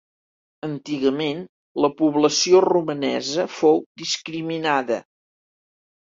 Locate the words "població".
1.99-2.63